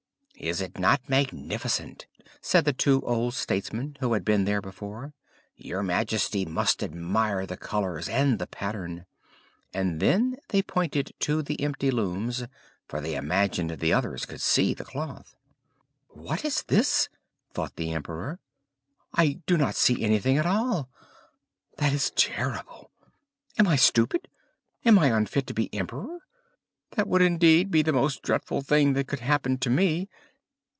[0.37, 2.07] "Is it not magnificent?"
[2.41, 5.13] said the two old statesmen who had been there before.
[5.55, 9.05] "Your Majesty must admire the colours and the pattern."
[9.71, 12.47] And then they pointed to the empty looms,
[12.87, 15.35] for they imagined the others could see the cloth.
[16.09, 17.07] "What is this?"
[17.53, 18.39] thought the emperor,
[19.13, 20.89] "I do not see anything at all.
[21.77, 22.89] That is terrible!
[23.59, 24.27] Am I stupid?
[24.85, 26.17] Am I unfit to be emperor?
[26.93, 30.09] That would indeed be the most dreadful thing that could happen to me."